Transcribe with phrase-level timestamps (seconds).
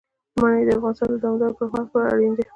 [0.41, 2.43] منی د افغانستان د دوامداره پرمختګ لپاره اړین دي.